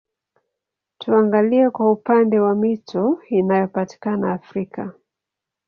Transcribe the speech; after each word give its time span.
Tuangalie 0.97 1.69
kwa 1.69 1.91
upande 1.91 2.39
wa 2.39 2.55
mito 2.55 3.19
inayopatikana 3.29 4.33
Afrika 4.33 4.91